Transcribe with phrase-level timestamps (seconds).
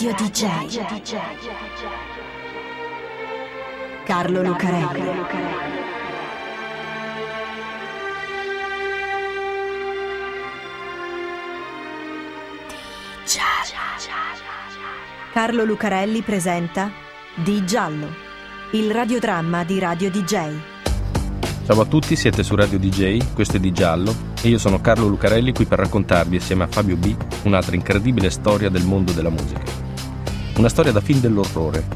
[0.00, 0.78] Radio DJ.
[4.04, 5.02] Carlo Lucarelli.
[15.32, 16.92] Carlo Lucarelli presenta
[17.34, 18.06] Di Giallo,
[18.74, 20.58] il radiodramma di Radio DJ.
[21.66, 25.08] Ciao a tutti, siete su Radio DJ, questo è Di Giallo e io sono Carlo
[25.08, 29.87] Lucarelli qui per raccontarvi assieme a Fabio B un'altra incredibile storia del mondo della musica.
[30.58, 31.86] Una storia da film dell'orrore,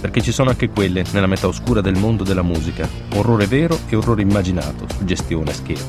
[0.00, 3.94] perché ci sono anche quelle nella metà oscura del mondo della musica, orrore vero e
[3.94, 5.84] orrore immaginato, suggestione, scherzo.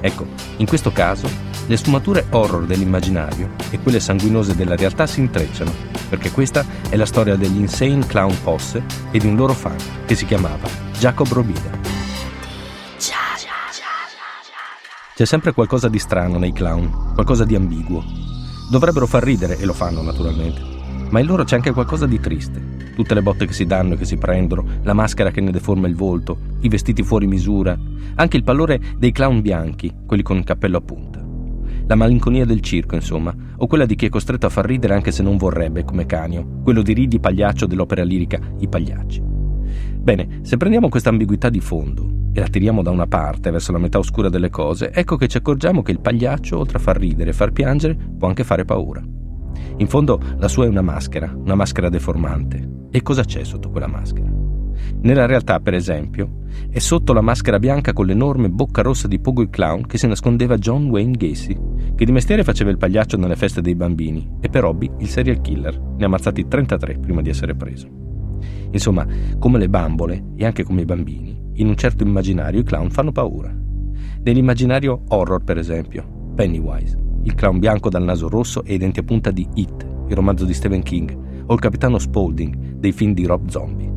[0.00, 0.24] Ecco,
[0.58, 1.28] in questo caso
[1.66, 5.74] le sfumature horror dell'immaginario e quelle sanguinose della realtà si intrecciano,
[6.08, 10.14] perché questa è la storia degli Insane Clown Posse e di un loro fan che
[10.14, 11.76] si chiamava Jacob Robida.
[15.12, 18.04] C'è sempre qualcosa di strano nei clown, qualcosa di ambiguo.
[18.70, 20.76] Dovrebbero far ridere, e lo fanno naturalmente,
[21.10, 22.76] ma in loro c'è anche qualcosa di triste.
[22.94, 25.86] Tutte le botte che si danno e che si prendono, la maschera che ne deforma
[25.86, 27.78] il volto, i vestiti fuori misura,
[28.16, 31.24] anche il pallore dei clown bianchi, quelli con il cappello a punta.
[31.86, 35.10] La malinconia del circo, insomma, o quella di chi è costretto a far ridere anche
[35.10, 39.22] se non vorrebbe, come Canio, quello di ridi pagliaccio dell'opera lirica I Pagliacci.
[39.22, 43.78] Bene, se prendiamo questa ambiguità di fondo e la tiriamo da una parte verso la
[43.78, 47.30] metà oscura delle cose, ecco che ci accorgiamo che il pagliaccio, oltre a far ridere
[47.30, 49.02] e far piangere, può anche fare paura.
[49.76, 52.86] In fondo la sua è una maschera, una maschera deformante.
[52.90, 54.30] E cosa c'è sotto quella maschera?
[55.00, 59.42] Nella realtà, per esempio, è sotto la maschera bianca con l'enorme bocca rossa di Pogo
[59.42, 61.56] il Clown che si nascondeva John Wayne Gacy,
[61.94, 65.40] che di mestiere faceva il pagliaccio nelle feste dei bambini e per hobby il serial
[65.40, 65.78] killer.
[65.78, 67.88] Ne ha ammazzati 33 prima di essere preso.
[68.70, 69.06] Insomma,
[69.38, 73.12] come le bambole e anche come i bambini, in un certo immaginario i clown fanno
[73.12, 73.54] paura.
[74.22, 79.04] Nell'immaginario horror, per esempio, Pennywise, il clown bianco dal naso rosso e i denti a
[79.04, 81.16] punta di It, il romanzo di Stephen King,
[81.46, 83.88] o il capitano Spaulding dei film di Rob Zombie.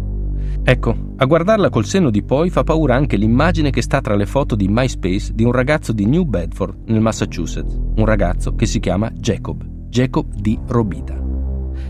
[0.63, 4.27] Ecco, a guardarla col senno di poi fa paura anche l'immagine che sta tra le
[4.27, 8.79] foto di MySpace di un ragazzo di New Bedford, nel Massachusetts, un ragazzo che si
[8.79, 11.19] chiama Jacob, Jacob di Robida.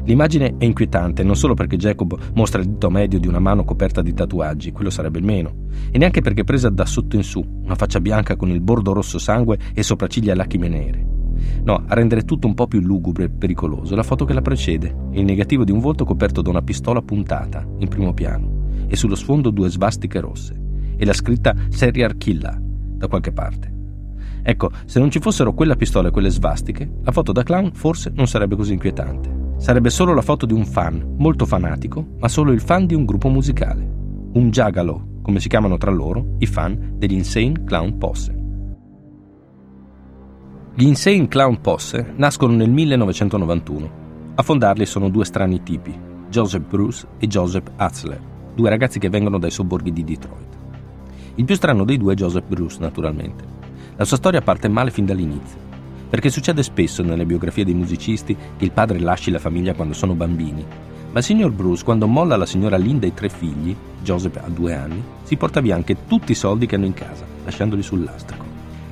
[0.06, 4.02] L'immagine è inquietante non solo perché Jacob mostra il dito medio di una mano coperta
[4.02, 7.76] di tatuaggi, quello sarebbe il meno, e neanche perché presa da sotto in su, una
[7.76, 11.21] faccia bianca con il bordo rosso sangue e sopracciglia lacrime nere.
[11.64, 14.96] No, a rendere tutto un po' più lugubre e pericoloso la foto che la precede,
[15.12, 18.50] il negativo di un volto coperto da una pistola puntata, in primo piano,
[18.88, 20.60] e sullo sfondo due svastiche rosse,
[20.96, 23.74] e la scritta Serial Killa, da qualche parte.
[24.44, 28.12] Ecco, se non ci fossero quella pistola e quelle svastiche, la foto da clown forse
[28.14, 29.40] non sarebbe così inquietante.
[29.58, 33.06] Sarebbe solo la foto di un fan, molto fanatico, ma solo il fan di un
[33.06, 33.88] gruppo musicale.
[34.34, 38.41] Un giagalo, come si chiamano tra loro i fan degli Insane Clown Posse.
[40.74, 43.92] Gli Insane Clown Posse nascono nel 1991.
[44.36, 45.94] A fondarli sono due strani tipi,
[46.30, 48.22] Joseph Bruce e Joseph Atzler,
[48.56, 50.58] due ragazzi che vengono dai sobborghi di Detroit.
[51.36, 53.44] Il più strano dei due è Joseph Bruce, naturalmente.
[53.98, 55.70] La sua storia parte male fin dall'inizio
[56.12, 60.14] perché succede spesso nelle biografie dei musicisti che il padre lasci la famiglia quando sono
[60.14, 60.66] bambini,
[61.10, 64.50] ma il signor Bruce, quando molla la signora Linda e i tre figli, Joseph ha
[64.50, 68.04] due anni, si porta via anche tutti i soldi che hanno in casa, lasciandoli sul
[68.04, 68.41] lastrico.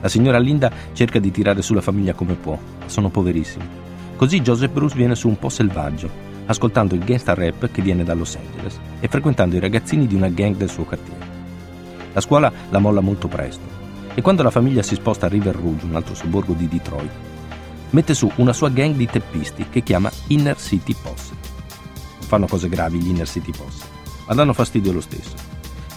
[0.02, 3.68] La signora Linda cerca di tirare su la famiglia come può, sono poverissimi.
[4.16, 6.10] Così Joseph Bruce viene su un po' selvaggio,
[6.46, 10.30] ascoltando il gangsta rap che viene da Los Angeles e frequentando i ragazzini di una
[10.30, 11.38] gang del suo quartiere.
[12.14, 13.78] La scuola la molla molto presto
[14.14, 17.12] e quando la famiglia si sposta a River Rouge, un altro sobborgo di Detroit,
[17.90, 21.34] mette su una sua gang di teppisti che chiama Inner City Posse.
[22.20, 23.84] Non fanno cose gravi gli Inner City Posse,
[24.28, 25.36] ma danno fastidio lo stesso.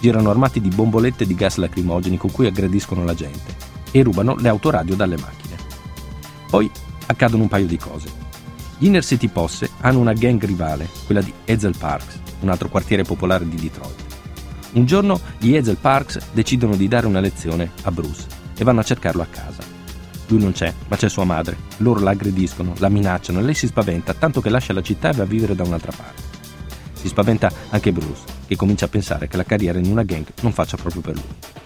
[0.01, 4.49] Girano armati di bombolette di gas lacrimogeni con cui aggrediscono la gente e rubano le
[4.49, 5.57] autoradio dalle macchine.
[6.51, 6.69] Poi
[7.07, 8.11] accadono un paio di cose.
[8.79, 13.05] Gli Inner City Posse hanno una gang rivale, quella di Ezel Parks, un altro quartiere
[13.05, 14.03] popolare di Detroit.
[14.73, 18.27] Un giorno gli Hazel Parks decidono di dare una lezione a Bruce
[18.57, 19.63] e vanno a cercarlo a casa.
[20.29, 21.59] Lui non c'è, ma c'è sua madre.
[21.79, 25.13] Loro la aggrediscono, la minacciano e lei si spaventa, tanto che lascia la città e
[25.13, 26.23] va a vivere da un'altra parte.
[26.95, 30.53] Si spaventa anche Bruce, che comincia a pensare che la carriera in una gang non
[30.53, 31.62] faccia proprio per lui.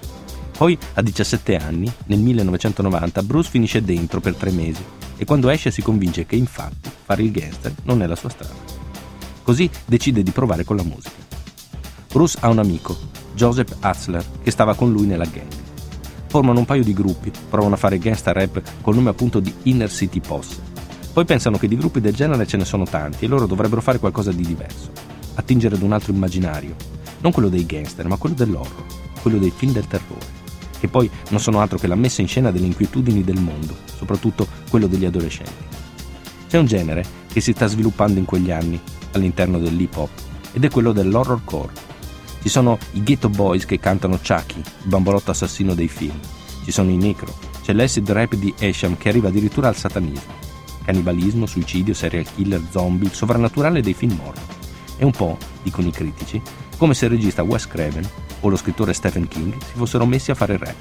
[0.56, 4.82] Poi, a 17 anni, nel 1990, Bruce finisce dentro per tre mesi
[5.18, 8.54] e quando esce si convince che infatti fare il gangster non è la sua strada.
[9.42, 11.14] Così decide di provare con la musica.
[12.10, 12.96] Bruce ha un amico,
[13.34, 15.52] Joseph Hatzler, che stava con lui nella gang.
[16.28, 19.90] Formano un paio di gruppi, provano a fare gangsta rap col nome appunto di Inner
[19.90, 20.62] City Posse.
[21.12, 23.98] Poi pensano che di gruppi del genere ce ne sono tanti e loro dovrebbero fare
[23.98, 24.90] qualcosa di diverso,
[25.34, 26.74] attingere ad un altro immaginario,
[27.20, 28.84] non quello dei gangster, ma quello dell'horror,
[29.20, 30.44] quello dei film del terrore,
[30.78, 34.46] che poi non sono altro che la messa in scena delle inquietudini del mondo, soprattutto
[34.68, 35.64] quello degli adolescenti.
[36.48, 38.80] C'è un genere che si sta sviluppando in quegli anni
[39.12, 40.10] all'interno dell'hip hop
[40.52, 41.72] ed è quello dell'horrorcore.
[42.40, 46.18] Ci sono i Ghetto Boys che cantano Chucky, il bambolotto assassino dei film.
[46.64, 50.44] Ci sono i Necro, c'è l'acid rap di Esham che arriva addirittura al satanismo.
[50.84, 54.44] Cannibalismo, suicidio, serial killer, zombie, il sovrannaturale dei film horror.
[54.96, 56.40] È un po', dicono i critici,
[56.76, 58.08] come se il regista Wes Craven
[58.46, 60.76] o lo scrittore Stephen King si fossero messi a fare rap.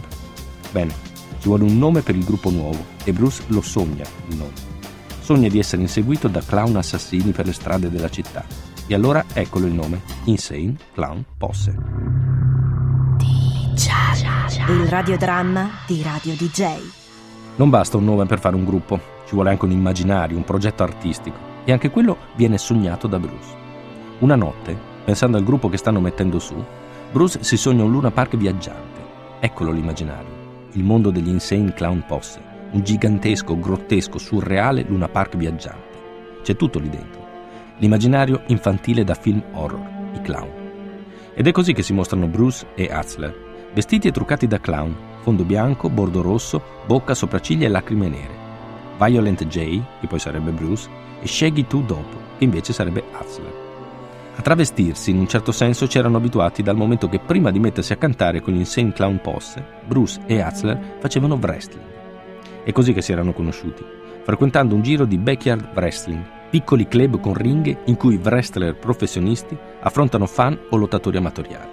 [0.71, 0.94] Bene,
[1.39, 4.73] ci vuole un nome per il gruppo nuovo e Bruce lo sogna il nome.
[5.19, 8.45] Sogna di essere inseguito da clown assassini per le strade della città.
[8.88, 11.75] E allora eccolo il nome, Insane Clown Posse.
[14.67, 16.65] Il radiodramma di Radio DJ.
[17.56, 20.83] Non basta un nome per fare un gruppo, ci vuole anche un immaginario, un progetto
[20.83, 21.53] artistico.
[21.63, 23.63] E anche quello viene sognato da Bruce.
[24.19, 26.63] Una notte, pensando al gruppo che stanno mettendo su,
[27.15, 29.00] Bruce si sogna un Luna Park viaggiante.
[29.39, 32.41] Eccolo l'immaginario, il mondo degli Insane Clown Posse,
[32.71, 36.41] un gigantesco, grottesco, surreale Luna Park viaggiante.
[36.44, 37.25] C'è tutto lì dentro.
[37.77, 40.50] L'immaginario infantile da film horror, i clown.
[41.33, 43.33] Ed è così che si mostrano Bruce e Hatzler,
[43.73, 48.35] vestiti e truccati da clown, fondo bianco, bordo rosso, bocca, sopracciglia e lacrime nere.
[48.97, 50.89] Violent J, che poi sarebbe Bruce,
[51.21, 53.64] e Shaggy 2 dopo, che invece sarebbe Hatzler.
[54.37, 57.97] A travestirsi, in un certo senso, c'erano abituati dal momento che prima di mettersi a
[57.97, 61.85] cantare con gli Insane Clown Posse, Bruce e Hatzler facevano wrestling.
[62.63, 63.83] È così che si erano conosciuti,
[64.23, 70.25] frequentando un giro di backyard wrestling, piccoli club con ringhe in cui wrestler professionisti affrontano
[70.25, 71.71] fan o lottatori amatoriali.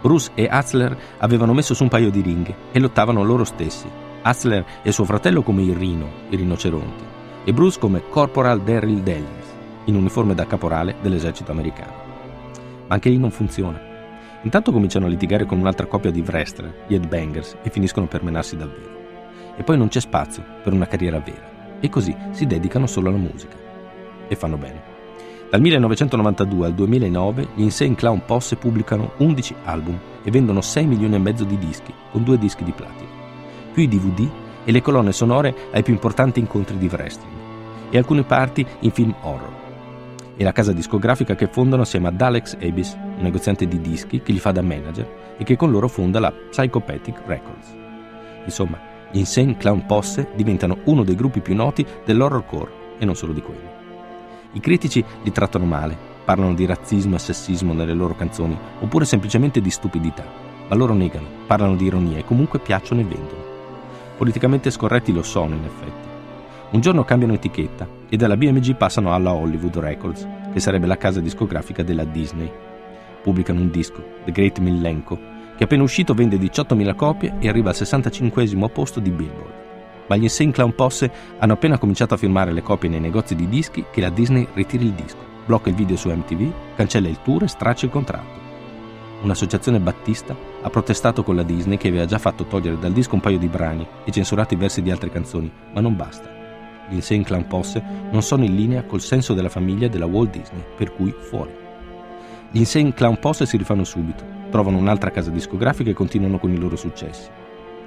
[0.00, 3.86] Bruce e Hatzler avevano messo su un paio di ringhe e lottavano loro stessi.
[4.22, 7.04] Hatzler e suo fratello come il rino, i rinoceronti,
[7.44, 9.35] e Bruce come Corporal Daryl Dellins,
[9.86, 11.92] in uniforme da caporale dell'esercito americano.
[12.86, 13.80] Ma anche lì non funziona.
[14.42, 18.56] Intanto cominciano a litigare con un'altra coppia di wrestler, gli Headbangers, e finiscono per menarsi
[18.56, 18.94] davvero.
[19.56, 21.78] E poi non c'è spazio per una carriera vera.
[21.80, 23.56] E così si dedicano solo alla musica.
[24.28, 24.94] E fanno bene.
[25.48, 31.14] Dal 1992 al 2009 gli Insane Clown Posse pubblicano 11 album e vendono 6 milioni
[31.14, 33.08] e mezzo di dischi, con due dischi di platino,
[33.72, 34.28] più i DVD
[34.64, 37.32] e le colonne sonore ai più importanti incontri di wrestling,
[37.90, 39.65] e alcune parti in film horror.
[40.38, 44.34] E la casa discografica che fondano assieme ad Alex Abis, un negoziante di dischi che
[44.34, 47.74] gli fa da manager e che con loro fonda la Psychopathic Records.
[48.44, 48.78] Insomma,
[49.10, 53.40] gli Insane Clown Posse diventano uno dei gruppi più noti dell'horrorcore e non solo di
[53.40, 53.66] quelli.
[54.52, 59.62] I critici li trattano male, parlano di razzismo e sessismo nelle loro canzoni, oppure semplicemente
[59.62, 60.24] di stupidità,
[60.68, 63.44] ma loro negano, parlano di ironia e comunque piacciono e vendono.
[64.18, 66.08] Politicamente scorretti lo sono, in effetti.
[66.72, 71.20] Un giorno cambiano etichetta e dalla BMG passano alla Hollywood Records, che sarebbe la casa
[71.20, 72.50] discografica della Disney.
[73.22, 75.18] Pubblicano un disco, The Great Millenco,
[75.56, 79.64] che appena uscito vende 18.000 copie e arriva al 65 posto di Billboard
[80.06, 83.48] ma gli Insane Clown Posse hanno appena cominciato a firmare le copie nei negozi di
[83.48, 87.44] dischi che la Disney ritira il disco, blocca il video su MTV, cancella il tour
[87.44, 88.44] e straccia il contratto.
[89.22, 93.20] Un'associazione battista ha protestato con la Disney che aveva già fatto togliere dal disco un
[93.20, 96.35] paio di brani e censurato i versi di altre canzoni, ma non basta.
[96.88, 100.62] Gli Insane Clown Posse non sono in linea col senso della famiglia della Walt Disney,
[100.76, 101.54] per cui fuori.
[102.50, 106.58] Gli Insane Clown Posse si rifanno subito, trovano un'altra casa discografica e continuano con i
[106.58, 107.28] loro successi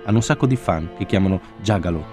[0.10, 2.04] hanno un sacco di fan che chiamano Jagalo,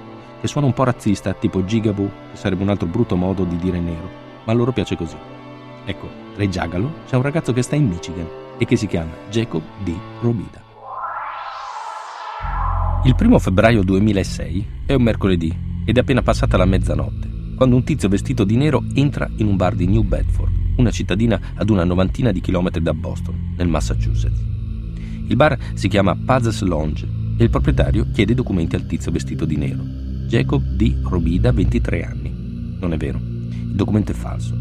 [0.41, 3.81] che suona un po' razzista, tipo Gigaboo, che sarebbe un altro brutto modo di dire
[3.81, 4.11] nero,
[4.45, 5.17] ma a loro piace così.
[5.85, 9.13] Ecco, tra i Jagalo c'è un ragazzo che sta in Michigan e che si chiama
[9.31, 9.95] Jacob D.
[10.21, 10.63] Robida.
[13.05, 17.85] Il primo febbraio 2006 è un mercoledì ed è appena passata la mezzanotte, quando un
[17.85, 21.85] tizio vestito di nero entra in un bar di New Bedford, una cittadina ad una
[21.85, 24.45] novantina di chilometri da Boston, nel Massachusetts.
[25.29, 29.45] Il bar si chiama Paz's Lounge e il proprietario chiede i documenti al tizio vestito
[29.45, 29.83] di nero.
[30.27, 30.99] Jacob D.
[31.03, 32.77] Robida, 23 anni.
[32.81, 34.57] Non è vero, il documento è falso.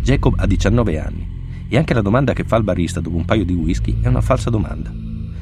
[0.00, 1.28] Jacob ha 19 anni
[1.68, 4.20] e anche la domanda che fa il barista dopo un paio di whisky è una
[4.20, 4.92] falsa domanda.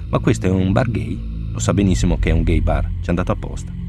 [0.08, 1.50] Ma questo è un bar gay?
[1.52, 3.84] Lo sa benissimo che è un gay bar, ci è andato apposta.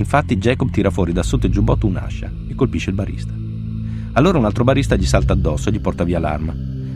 [0.00, 3.32] Infatti Jacob tira fuori da sotto il giubbotto un'ascia e colpisce il barista.
[4.12, 6.52] Allora un altro barista gli salta addosso e gli porta via l'arma.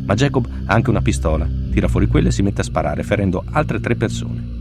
[0.06, 3.44] Ma Jacob ha anche una pistola, tira fuori quella e si mette a sparare, ferendo
[3.50, 4.54] altre tre persone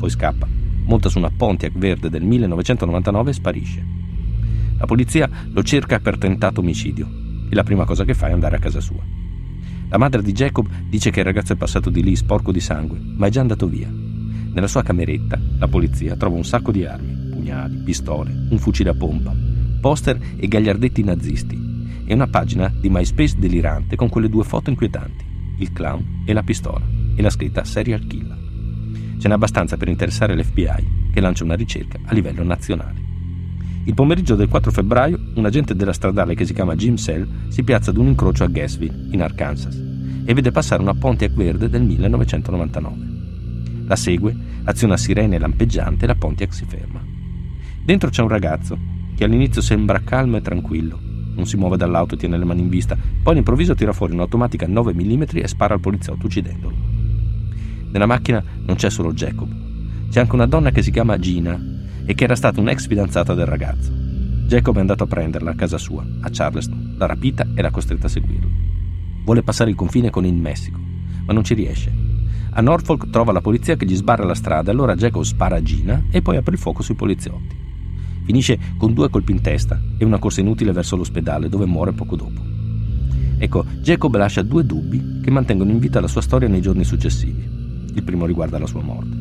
[0.00, 0.48] poi scappa,
[0.86, 3.86] monta su una Pontiac verde del 1999 e sparisce.
[4.78, 7.06] La polizia lo cerca per tentato omicidio
[7.50, 9.02] e la prima cosa che fa è andare a casa sua.
[9.90, 12.98] La madre di Jacob dice che il ragazzo è passato di lì sporco di sangue,
[12.98, 13.88] ma è già andato via.
[13.90, 18.94] Nella sua cameretta la polizia trova un sacco di armi, pugnali, pistole, un fucile a
[18.94, 19.34] pompa,
[19.80, 21.58] poster e gagliardetti nazisti
[22.04, 25.24] e una pagina di MySpace delirante con quelle due foto inquietanti,
[25.58, 28.38] il clown e la pistola e la scritta serial killer.
[29.18, 33.08] Ce n'è abbastanza per interessare l'FBI, che lancia una ricerca a livello nazionale.
[33.84, 37.62] Il pomeriggio del 4 febbraio un agente della stradale che si chiama Jim Sell si
[37.62, 39.74] piazza ad un incrocio a Gassville, in Arkansas,
[40.24, 43.08] e vede passare una Pontiac verde del 1999.
[43.86, 47.10] La segue, aziona sirene lampeggiante e la Pontiac si ferma.
[47.82, 48.78] Dentro c'è un ragazzo
[49.14, 50.98] che all'inizio sembra calmo e tranquillo.
[51.34, 54.66] Non si muove dall'auto e tiene le mani in vista, poi all'improvviso tira fuori un'automatica
[54.66, 56.74] 9 mm e spara al poliziotto uccidendolo.
[57.90, 59.48] Nella macchina non c'è solo Jacob,
[60.10, 61.58] c'è anche una donna che si chiama Gina
[62.04, 63.92] e che era stata un'ex fidanzata del ragazzo.
[64.46, 68.06] Jacob è andato a prenderla a casa sua, a Charleston, l'ha rapita e l'ha costretta
[68.06, 68.50] a seguirlo.
[69.24, 70.80] Vuole passare il confine con il Messico,
[71.24, 71.92] ma non ci riesce.
[72.50, 76.04] A Norfolk trova la polizia che gli sbarra la strada, allora Jacob spara a Gina
[76.10, 77.68] e poi apre il fuoco sui poliziotti.
[78.24, 82.16] Finisce con due colpi in testa e una corsa inutile verso l'ospedale dove muore poco
[82.16, 82.40] dopo.
[83.38, 87.42] Ecco, Jacob lascia due dubbi che mantengono in vita la sua storia nei giorni successivi.
[87.94, 89.16] Il primo riguarda la sua morte.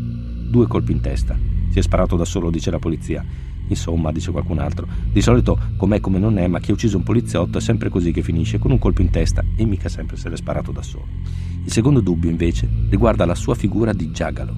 [0.50, 1.38] Due colpi in testa
[1.70, 3.24] si è sparato da solo, dice la polizia.
[3.68, 7.04] Insomma, dice qualcun altro, di solito com'è come non è, ma chi ha ucciso un
[7.04, 10.28] poliziotto è sempre così che finisce, con un colpo in testa e mica sempre se
[10.28, 11.08] l'è sparato da solo.
[11.64, 14.56] Il secondo dubbio, invece, riguarda la sua figura di Giagalo.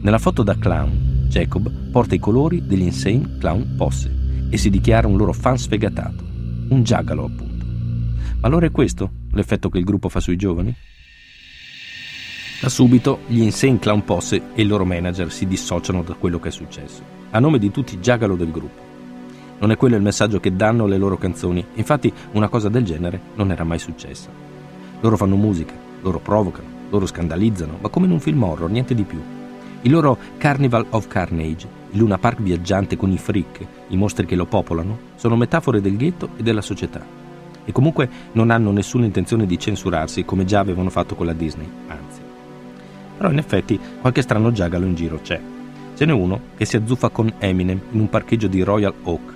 [0.00, 4.14] Nella foto da clown, Jacob porta i colori degli Insane Clown Posse
[4.50, 6.22] e si dichiara un loro fan sfegatato.
[6.68, 7.64] Un Giagalo, appunto.
[8.38, 10.76] Ma allora è questo l'effetto che il gruppo fa sui giovani?
[12.60, 16.48] Da subito gli Insane Clown Posse e il loro manager si dissociano da quello che
[16.48, 18.82] è successo, a nome di tutti i giagalo del gruppo.
[19.58, 23.18] Non è quello il messaggio che danno le loro canzoni, infatti una cosa del genere
[23.36, 24.28] non era mai successa.
[25.00, 25.72] Loro fanno musica,
[26.02, 29.40] loro provocano, loro scandalizzano, ma come in un film horror, niente di più.
[29.84, 34.36] Il loro Carnival of Carnage, il Luna Park viaggiante con i freak, i mostri che
[34.36, 37.04] lo popolano, sono metafore del ghetto e della società.
[37.64, 41.68] E comunque non hanno nessuna intenzione di censurarsi come già avevano fatto con la Disney,
[41.88, 42.20] anzi.
[43.16, 45.40] Però in effetti qualche strano giagalo in giro c'è.
[45.96, 49.32] Ce n'è uno che si azzuffa con Eminem in un parcheggio di Royal Oak.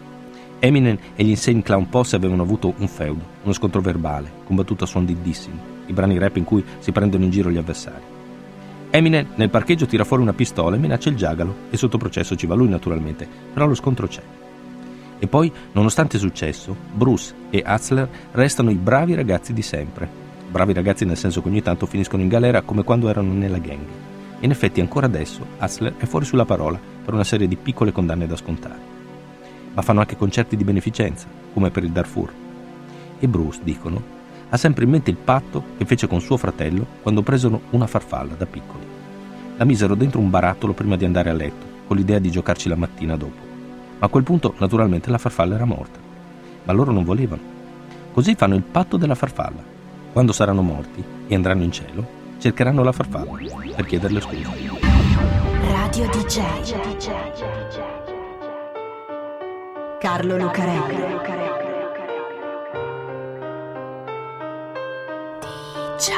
[0.60, 4.86] Eminem e gli Insane Clown Posse avevano avuto un feudo, uno scontro verbale, combattuto a
[4.86, 8.14] suon di dissing, i brani rap in cui si prendono in giro gli avversari.
[8.96, 12.46] Eminem nel parcheggio tira fuori una pistola e minaccia il giagalo e sotto processo ci
[12.46, 14.22] va lui naturalmente, però lo scontro c'è.
[15.18, 20.08] E poi, nonostante il successo, Bruce e Hatzler restano i bravi ragazzi di sempre,
[20.48, 23.84] bravi ragazzi nel senso che ogni tanto finiscono in galera come quando erano nella gang.
[24.40, 28.26] In effetti ancora adesso Hassler è fuori sulla parola per una serie di piccole condanne
[28.26, 28.80] da scontare.
[29.74, 32.32] Ma fanno anche concerti di beneficenza, come per il Darfur.
[33.18, 34.15] E Bruce, dicono,
[34.56, 38.34] ha sempre in mente il patto che fece con suo fratello quando presero una farfalla
[38.34, 38.84] da piccoli.
[39.58, 42.76] La misero dentro un barattolo prima di andare a letto, con l'idea di giocarci la
[42.76, 43.44] mattina dopo.
[43.98, 45.98] Ma a quel punto, naturalmente, la farfalla era morta.
[46.64, 47.54] Ma loro non volevano.
[48.12, 49.62] Così fanno il patto della farfalla
[50.12, 52.06] quando saranno morti e andranno in cielo,
[52.38, 53.32] cercheranno la farfalla
[53.76, 54.50] per chiederle scusa.
[55.60, 56.40] Radio DJ
[59.98, 61.55] Carlo Lucarelli
[65.98, 66.12] DJ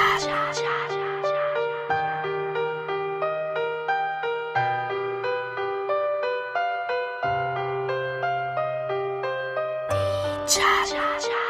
[10.49, 11.48] Cha-cha.